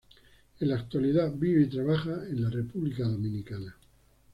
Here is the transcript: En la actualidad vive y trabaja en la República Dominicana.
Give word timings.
En 0.59 0.67
la 0.69 0.77
actualidad 0.77 1.31
vive 1.35 1.61
y 1.61 1.67
trabaja 1.69 2.25
en 2.27 2.41
la 2.41 2.49
República 2.49 3.03
Dominicana. 3.07 3.75